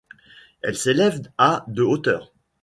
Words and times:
Elle 0.63 0.75
s'élève 0.75 1.21
à 1.37 1.63
de 1.67 1.83
hauteur. 1.83 2.33